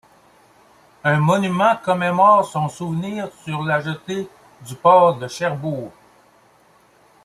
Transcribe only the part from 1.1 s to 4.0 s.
monument commémore son souvenir sur la